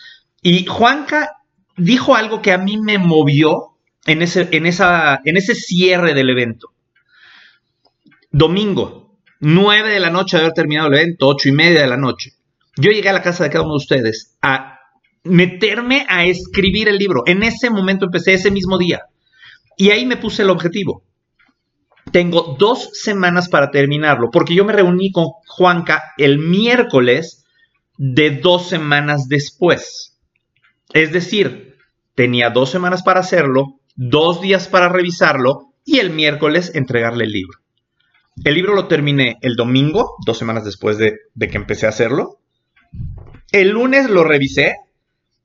[0.43, 1.37] Y Juanca
[1.77, 6.31] dijo algo que a mí me movió en ese, en esa, en ese cierre del
[6.31, 6.73] evento.
[8.31, 11.97] Domingo, 9 de la noche de haber terminado el evento, 8 y media de la
[11.97, 12.33] noche.
[12.77, 14.79] Yo llegué a la casa de cada uno de ustedes a
[15.25, 17.23] meterme a escribir el libro.
[17.27, 19.03] En ese momento empecé ese mismo día.
[19.77, 21.05] Y ahí me puse el objetivo.
[22.13, 27.45] Tengo dos semanas para terminarlo, porque yo me reuní con Juanca el miércoles
[27.97, 30.19] de dos semanas después.
[30.93, 31.77] Es decir,
[32.15, 37.59] tenía dos semanas para hacerlo, dos días para revisarlo y el miércoles entregarle el libro.
[38.45, 42.39] El libro lo terminé el domingo, dos semanas después de, que empecé a hacerlo.
[43.53, 44.77] El lunes lo revisé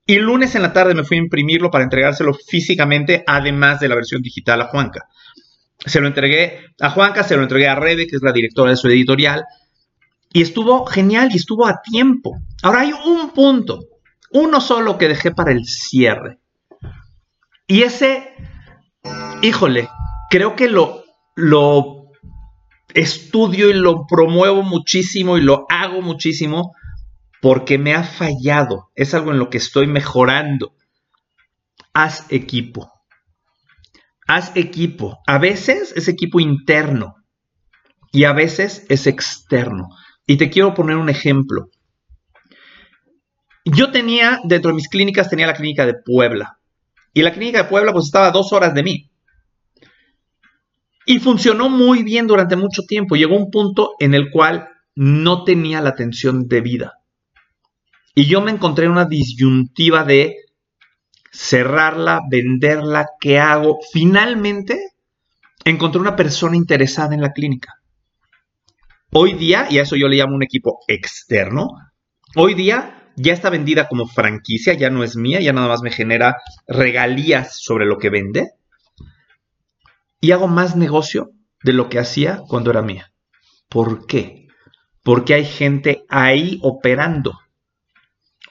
[0.06, 3.90] y el lunes en la tarde me fui a imprimirlo para entregárselo físicamente, además de
[3.90, 5.08] la versión digital a Juanca.
[5.86, 8.78] Se lo entregué a Juanca, se lo entregué a Rebe, que es la directora de
[8.78, 9.46] su editorial,
[10.34, 12.38] y estuvo genial y estuvo a tiempo.
[12.64, 13.80] Ahora hay un punto,
[14.32, 16.40] uno solo que dejé para el cierre.
[17.68, 18.34] Y ese,
[19.42, 19.90] híjole,
[20.30, 21.04] creo que lo,
[21.36, 22.12] lo
[22.94, 26.74] estudio y lo promuevo muchísimo y lo hago muchísimo
[27.42, 28.90] porque me ha fallado.
[28.96, 30.74] Es algo en lo que estoy mejorando.
[31.94, 32.92] Haz equipo.
[34.28, 35.20] Haz equipo.
[35.26, 37.16] A veces es equipo interno
[38.12, 39.90] y a veces es externo.
[40.26, 41.70] Y te quiero poner un ejemplo.
[43.64, 46.60] Yo tenía, dentro de mis clínicas, tenía la clínica de Puebla.
[47.14, 49.10] Y la clínica de Puebla pues estaba a dos horas de mí.
[51.06, 53.16] Y funcionó muy bien durante mucho tiempo.
[53.16, 57.00] Llegó un punto en el cual no tenía la atención debida.
[58.14, 60.36] Y yo me encontré en una disyuntiva de
[61.38, 63.78] cerrarla, venderla, ¿qué hago?
[63.94, 64.94] Finalmente
[65.64, 67.76] encontré una persona interesada en la clínica.
[69.12, 71.70] Hoy día, y a eso yo le llamo un equipo externo,
[72.36, 75.92] hoy día ya está vendida como franquicia, ya no es mía, ya nada más me
[75.92, 78.52] genera regalías sobre lo que vende.
[80.20, 81.32] Y hago más negocio
[81.64, 83.12] de lo que hacía cuando era mía.
[83.70, 84.48] ¿Por qué?
[85.04, 87.34] Porque hay gente ahí operando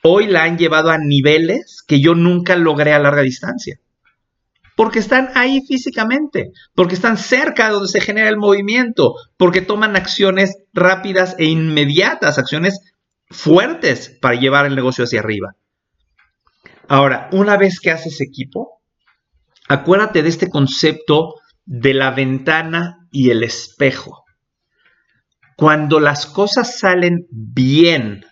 [0.07, 3.79] hoy la han llevado a niveles que yo nunca logré a larga distancia.
[4.77, 9.97] Porque están ahí físicamente, porque están cerca de donde se genera el movimiento, porque toman
[9.97, 12.81] acciones rápidas e inmediatas, acciones
[13.31, 15.55] fuertes para llevar el negocio hacia arriba.
[16.89, 18.81] Ahora, una vez que haces equipo,
[19.69, 24.25] acuérdate de este concepto de la ventana y el espejo.
[25.57, 28.25] Cuando las cosas salen bien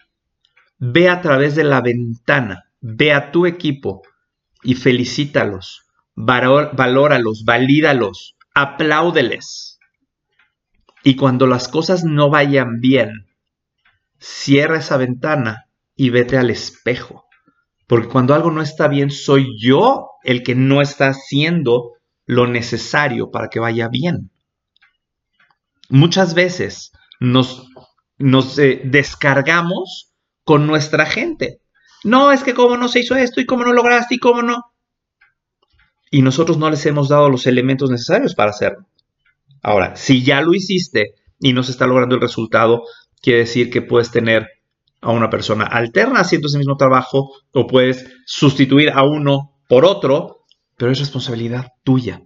[0.78, 4.02] Ve a través de la ventana, ve a tu equipo
[4.62, 9.78] y felicítalos, valóralos, valídalos, apláudeles.
[11.02, 13.26] Y cuando las cosas no vayan bien,
[14.18, 17.24] cierra esa ventana y vete al espejo.
[17.86, 21.92] Porque cuando algo no está bien, soy yo el que no está haciendo
[22.26, 24.30] lo necesario para que vaya bien.
[25.90, 27.68] Muchas veces nos,
[28.16, 30.13] nos eh, descargamos
[30.44, 31.60] con nuestra gente.
[32.04, 34.62] No, es que cómo no se hizo esto y cómo no lograste y cómo no.
[36.10, 38.86] Y nosotros no les hemos dado los elementos necesarios para hacerlo.
[39.62, 42.82] Ahora, si ya lo hiciste y no se está logrando el resultado,
[43.20, 44.48] quiere decir que puedes tener
[45.00, 50.44] a una persona alterna haciendo ese mismo trabajo o puedes sustituir a uno por otro,
[50.76, 52.22] pero es responsabilidad tuya.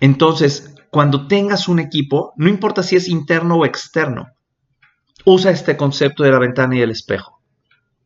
[0.00, 4.26] Entonces, cuando tengas un equipo, no importa si es interno o externo,
[5.26, 7.42] usa este concepto de la ventana y el espejo.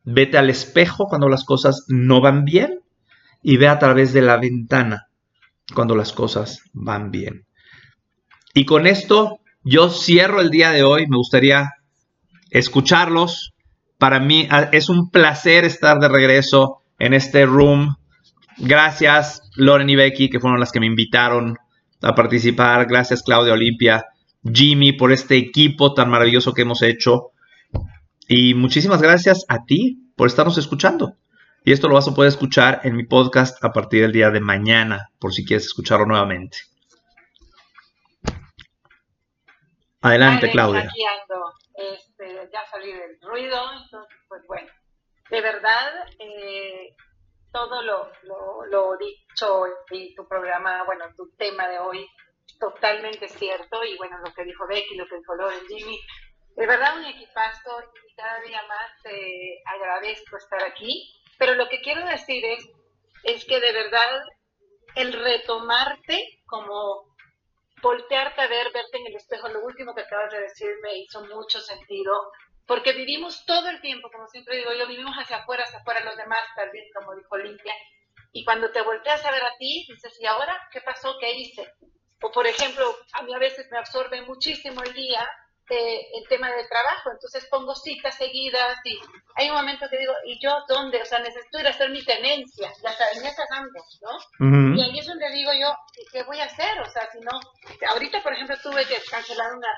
[0.04, 2.80] Vete al espejo cuando las cosas no van bien
[3.42, 5.09] y ve a través de la ventana
[5.74, 7.44] cuando las cosas van bien.
[8.54, 11.06] Y con esto yo cierro el día de hoy.
[11.06, 11.74] Me gustaría
[12.48, 13.52] escucharlos.
[13.98, 17.96] Para mí ah, es un placer estar de regreso en este room.
[18.56, 21.59] Gracias Loren y Becky que fueron las que me invitaron
[22.00, 22.87] a participar.
[22.87, 24.06] Gracias Claudia Olimpia
[24.44, 27.33] Jimmy, por este equipo tan maravilloso que hemos hecho.
[28.29, 31.16] Y muchísimas gracias a ti por estarnos escuchando.
[31.64, 34.40] Y esto lo vas a poder escuchar en mi podcast a partir del día de
[34.40, 36.59] mañana, por si quieres escucharlo nuevamente.
[40.00, 40.88] Adelante, Claudia.
[40.88, 41.44] Aquí ando.
[41.74, 44.68] Este, ya salí del ruido, entonces, pues bueno.
[45.31, 46.96] De verdad, eh,
[47.53, 52.07] todo lo, lo, lo dicho y tu programa, bueno, tu tema de hoy
[52.59, 56.01] totalmente cierto y bueno, lo que dijo Becky, lo que dijo Loren, Jimmy,
[56.57, 58.92] de verdad un equipazo y cada día más
[59.67, 62.69] agradezco estar aquí, pero lo que quiero decir es,
[63.25, 64.23] es que de verdad
[64.96, 67.11] el retomarte como
[67.83, 71.25] voltearte a ver, verte en el espejo, lo último que acabas de decir me hizo
[71.27, 72.31] mucho sentido,
[72.67, 76.17] porque vivimos todo el tiempo, como siempre digo yo, vivimos hacia afuera, hacia afuera los
[76.17, 77.75] demás, tal vez como dijo Limpia,
[78.33, 81.17] y cuando te volteas a ver a ti, dices, ¿y ahora qué pasó?
[81.19, 81.73] ¿Qué hice?
[82.23, 85.29] O por ejemplo, a mí a veces me absorbe muchísimo el día
[85.71, 88.98] eh, el tema del trabajo, entonces pongo citas seguidas y
[89.37, 91.00] hay un momento que digo, ¿y yo dónde?
[91.00, 94.75] O sea, necesito ir a hacer mi tenencia, ya sabes, esas ando, ¿no?
[94.77, 95.73] Y ahí es donde digo yo,
[96.10, 96.81] ¿qué voy a hacer?
[96.81, 97.38] O sea, si no,
[97.88, 99.68] ahorita por ejemplo tuve que cancelar una,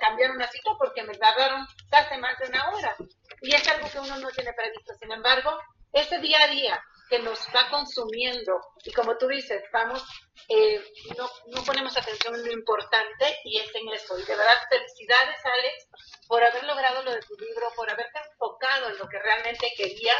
[0.00, 2.94] cambiar una cita porque me tardaron hace más de una hora.
[3.40, 4.94] y es algo que uno no tiene previsto.
[5.00, 5.58] Sin embargo,
[5.92, 10.02] ese día a día que nos va consumiendo y como tú dices, vamos,
[10.48, 10.82] eh,
[11.18, 14.18] no, no ponemos atención en lo importante y es en eso.
[14.18, 15.88] Y de verdad, felicidades Alex
[16.26, 20.16] por haber logrado lo de tu libro, por haberte enfocado en lo que realmente querías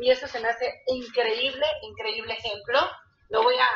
[0.00, 2.78] y eso se me hace increíble, increíble ejemplo.
[3.30, 3.70] Lo voy a,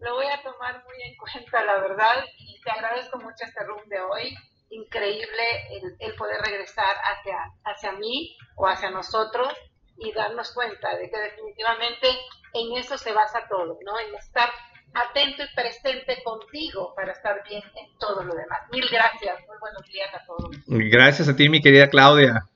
[0.00, 3.88] lo voy a tomar muy en cuenta, la verdad, y te agradezco mucho este room
[3.88, 4.36] de hoy.
[4.68, 9.54] Increíble el, el poder regresar hacia, hacia mí o hacia nosotros
[10.00, 12.08] y darnos cuenta de que definitivamente
[12.54, 13.98] en eso se basa todo, ¿no?
[13.98, 14.50] En estar
[14.94, 18.60] atento y presente contigo para estar bien en todo lo demás.
[18.72, 20.50] Mil gracias, muy buenos días a todos.
[20.66, 22.46] Gracias a ti, mi querida Claudia.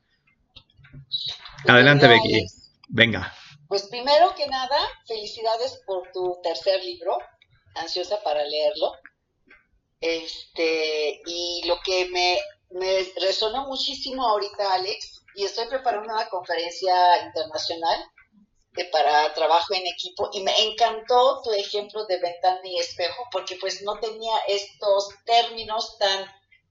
[1.68, 2.47] Adelante, Becky.
[2.88, 3.32] Venga.
[3.68, 4.76] Pues primero que nada,
[5.07, 7.18] felicidades por tu tercer libro,
[7.76, 8.92] ansiosa para leerlo.
[10.01, 12.38] Este, y lo que me,
[12.70, 16.95] me resonó muchísimo ahorita, Alex, y estoy preparando una conferencia
[17.26, 18.11] internacional
[18.91, 23.82] para trabajo en equipo y me encantó tu ejemplo de ventana y espejo porque pues
[23.82, 26.26] no tenía estos términos tan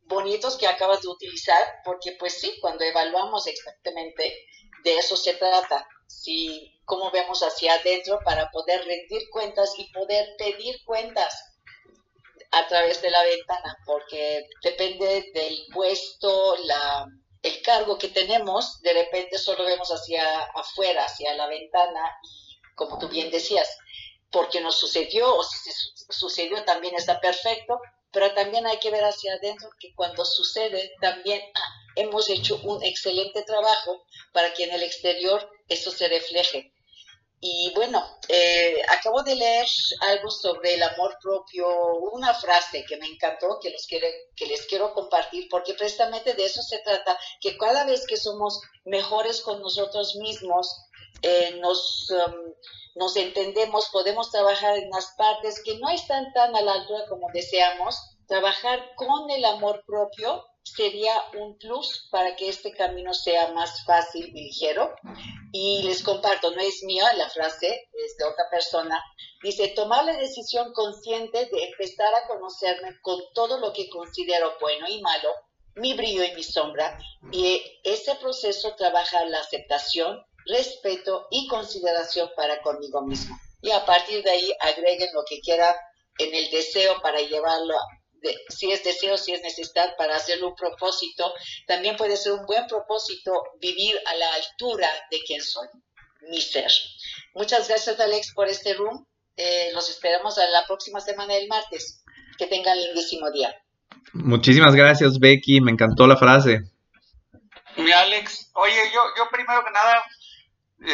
[0.05, 4.33] bonitos que acabas de utilizar porque pues sí, cuando evaluamos exactamente
[4.83, 10.35] de eso se trata, si cómo vemos hacia adentro para poder rendir cuentas y poder
[10.37, 11.33] pedir cuentas
[12.51, 17.07] a través de la ventana, porque depende del puesto, la,
[17.43, 22.97] el cargo que tenemos, de repente solo vemos hacia afuera, hacia la ventana, y como
[22.97, 23.77] tú bien decías,
[24.31, 25.69] porque nos sucedió o si
[26.09, 27.79] sucedió también está perfecto,
[28.11, 31.41] pero también hay que ver hacia adentro que cuando sucede también
[31.95, 36.72] hemos hecho un excelente trabajo para que en el exterior eso se refleje.
[37.45, 39.67] Y bueno, eh, acabo de leer
[40.07, 41.67] algo sobre el amor propio,
[42.13, 46.45] una frase que me encantó, que, los quiere, que les quiero compartir, porque precisamente de
[46.45, 50.73] eso se trata, que cada vez que somos mejores con nosotros mismos,
[51.21, 52.53] eh, nos, um,
[52.95, 57.27] nos entendemos, podemos trabajar en las partes que no están tan a la altura como
[57.33, 63.83] deseamos, trabajar con el amor propio sería un plus para que este camino sea más
[63.85, 64.95] fácil y ligero.
[65.51, 69.03] Y les comparto, no es mía la frase, es de otra persona.
[69.43, 74.87] Dice, tomar la decisión consciente de empezar a conocerme con todo lo que considero bueno
[74.89, 75.29] y malo,
[75.75, 76.97] mi brillo y mi sombra.
[77.31, 83.37] Y ese proceso trabaja la aceptación, respeto y consideración para conmigo mismo.
[83.61, 85.75] Y a partir de ahí agreguen lo que quieran
[86.17, 87.75] en el deseo para llevarlo
[88.49, 91.33] si es deseo, si es necesidad para hacerlo un propósito,
[91.67, 95.67] también puede ser un buen propósito vivir a la altura de quien soy,
[96.29, 96.71] mi ser.
[97.33, 99.05] Muchas gracias Alex por este room.
[99.35, 102.03] Eh, los esperamos a la próxima semana del martes.
[102.37, 103.55] Que tengan lindísimo día.
[104.13, 106.61] Muchísimas gracias Becky, me encantó la frase.
[107.77, 110.03] Mi Alex, oye, yo, yo primero que nada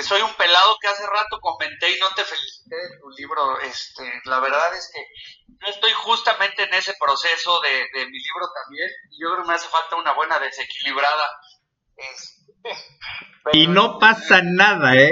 [0.03, 3.59] soy un pelado que hace rato comenté y no te felicité de tu libro.
[3.61, 5.01] Este, la verdad es que
[5.47, 8.89] yo estoy justamente en ese proceso de, mi libro también.
[9.11, 11.25] Y yo creo que me hace falta una buena desequilibrada.
[11.97, 12.69] Este,
[13.53, 15.11] y no pasa nada, ¿eh?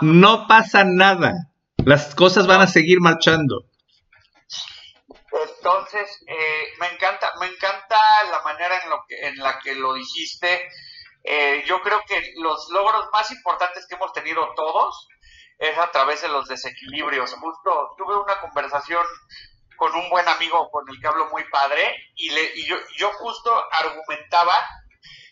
[0.00, 1.32] No, pasa nada.
[1.84, 3.66] Las cosas van a seguir marchando.
[5.58, 7.98] Entonces, eh, me encanta, me encanta
[8.30, 10.68] la manera en, lo que, en la que lo dijiste
[11.28, 15.08] eh, yo creo que los logros más importantes que hemos tenido todos
[15.58, 17.34] es a través de los desequilibrios.
[17.34, 19.04] Justo tuve una conversación
[19.76, 23.52] con un buen amigo con el que hablo muy padre y, le, yo, yo justo
[23.72, 24.56] argumentaba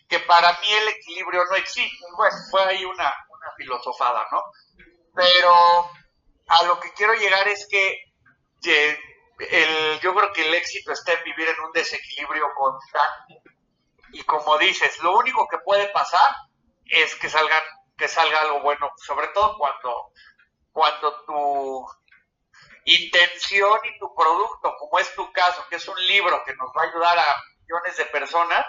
[0.09, 2.05] que para mí el equilibrio no existe.
[2.17, 4.43] Bueno, fue ahí una, una filosofada, ¿no?
[5.15, 5.53] Pero
[6.47, 8.03] a lo que quiero llegar es que
[9.39, 13.41] el, yo creo que el éxito está en vivir en un desequilibrio constante
[14.15, 16.35] y como dices, lo único que puede pasar
[16.85, 17.61] es que salgan
[17.97, 20.11] que salga algo bueno, sobre todo cuando
[20.71, 21.85] cuando tu
[22.85, 26.83] intención y tu producto, como es tu caso, que es un libro que nos va
[26.83, 28.65] a ayudar a millones de personas,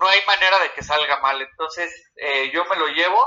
[0.00, 1.40] no hay manera de que salga mal.
[1.40, 3.20] Entonces, eh, yo me lo llevo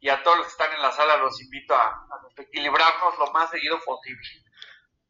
[0.00, 3.32] y a todos los que están en la sala los invito a, a equilibrarnos lo
[3.32, 4.28] más seguido posible.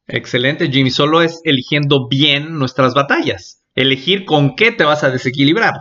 [0.07, 0.91] Excelente, Jimmy.
[0.91, 3.65] Solo es eligiendo bien nuestras batallas.
[3.75, 5.75] Elegir con qué te vas a desequilibrar.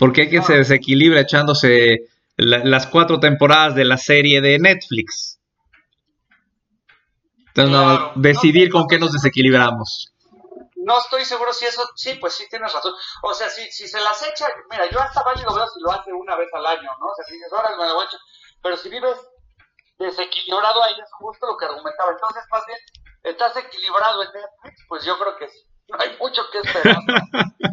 [0.00, 5.38] Porque hay que se desequilibra echándose las cuatro temporadas de la serie de Netflix.
[7.54, 10.10] Entonces, decidir con qué nos desequilibramos.
[10.76, 12.94] No estoy seguro si eso, sí, pues sí tienes razón.
[13.22, 16.10] O sea, si, si se las echa, mira, yo hasta válido veo si lo hace
[16.14, 17.06] una vez al año, ¿no?
[17.06, 18.00] O sea, si dices, ahora me lo.
[18.62, 19.18] Pero si vives
[19.98, 22.12] desequilibrado ahí es justo lo que argumentaba.
[22.12, 22.78] Entonces, más bien,
[23.24, 25.46] estás equilibrado en Netflix, pues yo creo que
[25.88, 26.96] no hay mucho que esperar.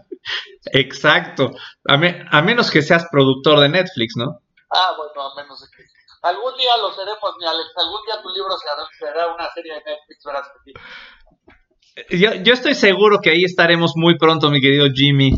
[0.79, 1.51] Exacto.
[1.87, 4.39] A, me- a menos que seas productor de Netflix, ¿no?
[4.69, 5.83] Ah, bueno, a menos de que.
[6.23, 7.69] Algún día lo seremos, mi Alex.
[7.77, 8.73] Algún día tu libro será,
[9.13, 10.71] será una serie de Netflix, verás que
[12.09, 12.17] sí.
[12.19, 15.31] Yo, yo estoy seguro que ahí estaremos muy pronto, mi querido Jimmy.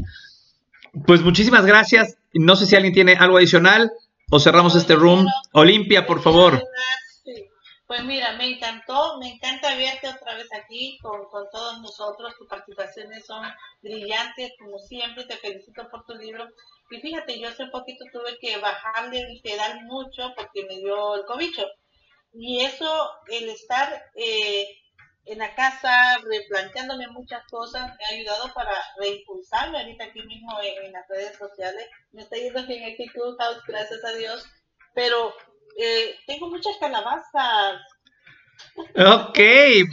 [1.06, 2.18] Pues muchísimas gracias.
[2.34, 3.92] No sé si alguien tiene algo adicional
[4.32, 5.28] o cerramos este room.
[5.54, 6.62] Olimpia, por favor.
[7.90, 12.36] Pues mira, me encantó, me encanta verte otra vez aquí con, con todos nosotros.
[12.38, 13.44] Tus participaciones son
[13.82, 15.26] brillantes, como siempre.
[15.26, 16.48] Te felicito por tu libro.
[16.92, 21.66] Y fíjate, yo hace poquito tuve que bajarle pedal mucho porque me dio el cobicho.
[22.32, 24.68] Y eso, el estar eh,
[25.26, 30.86] en la casa replanteándome muchas cosas, me ha ayudado para reimpulsarme ahorita aquí mismo en,
[30.86, 31.88] en las redes sociales.
[32.12, 34.46] Me está yendo bien aquí Clubhouse, gracias a Dios.
[34.94, 35.34] Pero
[35.80, 37.82] eh, tengo muchas calabazas.
[38.96, 39.38] Ok,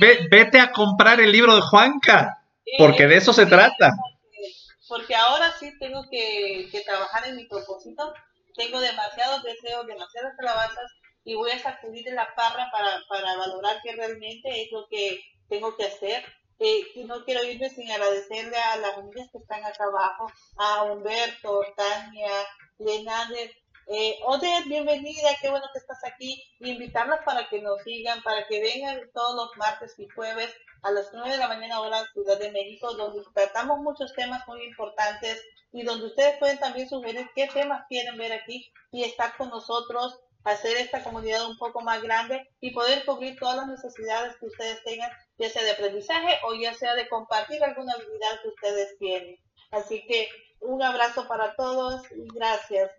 [0.01, 2.43] ve- vete a comprar el libro de Juanca,
[2.79, 3.91] porque de eso se trata.
[3.91, 4.53] Porque,
[4.89, 8.13] porque ahora sí tengo que, que trabajar en mi propósito.
[8.55, 10.91] Tengo demasiados deseos, demasiadas calabazas
[11.25, 15.21] y voy a sacudir de la parra para, para valorar que realmente es lo que
[15.49, 16.25] tengo que hacer.
[16.59, 20.27] Eh, y no quiero irme sin agradecerle a las familias que están acá abajo,
[20.57, 22.31] a Humberto, Tania,
[22.79, 23.51] Lenander,
[23.89, 26.43] eh, Odette, bienvenida, qué bueno que estás aquí.
[26.61, 30.91] Y invitarlas para que nos sigan, para que vengan todos los martes y jueves a
[30.91, 35.43] las 9 de la mañana hora Ciudad de México, donde tratamos muchos temas muy importantes
[35.73, 40.19] y donde ustedes pueden también sugerir qué temas quieren ver aquí y estar con nosotros,
[40.45, 44.83] hacer esta comunidad un poco más grande y poder cubrir todas las necesidades que ustedes
[44.85, 49.39] tengan, ya sea de aprendizaje o ya sea de compartir alguna habilidad que ustedes tienen.
[49.71, 50.29] Así que
[50.61, 52.91] un abrazo para todos y gracias.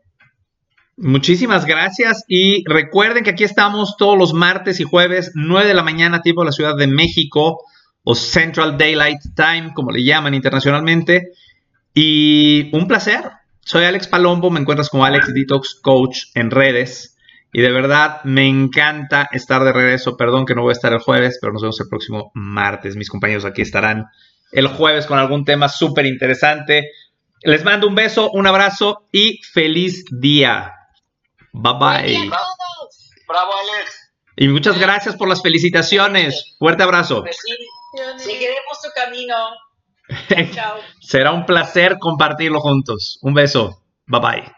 [0.98, 5.84] Muchísimas gracias y recuerden que aquí estamos todos los martes y jueves, 9 de la
[5.84, 7.60] mañana, tiempo de la Ciudad de México,
[8.10, 11.34] o Central Daylight Time, como le llaman internacionalmente.
[11.93, 13.22] Y un placer.
[13.60, 17.18] Soy Alex Palombo, me encuentras como Alex Detox Coach en redes.
[17.52, 20.16] Y de verdad me encanta estar de regreso.
[20.16, 22.95] Perdón que no voy a estar el jueves, pero nos vemos el próximo martes.
[22.95, 24.06] Mis compañeros aquí estarán
[24.54, 26.91] el jueves con algún tema súper interesante.
[27.43, 30.77] Les mando un beso, un abrazo y feliz día.
[31.58, 32.30] Bye bye.
[33.28, 34.14] Bravo, Alex.
[34.36, 36.55] Y muchas gracias por las felicitaciones.
[36.60, 37.24] Fuerte abrazo.
[38.18, 39.36] Seguiremos tu camino.
[40.53, 40.78] Chao.
[41.01, 43.20] Será un placer compartirlo juntos.
[43.22, 43.84] Un beso.
[44.05, 44.57] Bye bye.